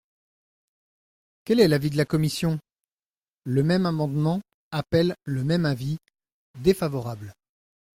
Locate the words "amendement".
3.85-4.41